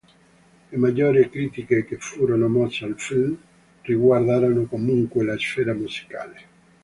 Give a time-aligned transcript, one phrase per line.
[0.71, 3.37] Le maggiori critiche che furono mosse al film,
[3.81, 6.39] riguardarono comunque la sfera musicale.